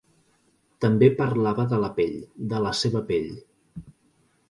[0.85, 2.17] També parlava de la pell,
[2.55, 3.33] de la seva pell.